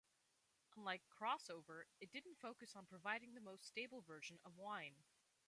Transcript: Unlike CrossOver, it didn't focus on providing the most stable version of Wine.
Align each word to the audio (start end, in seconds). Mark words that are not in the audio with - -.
Unlike 0.75 1.03
CrossOver, 1.09 1.83
it 1.99 2.09
didn't 2.09 2.39
focus 2.39 2.75
on 2.75 2.87
providing 2.87 3.35
the 3.35 3.39
most 3.39 3.67
stable 3.67 4.01
version 4.01 4.39
of 4.43 4.57
Wine. 4.57 4.95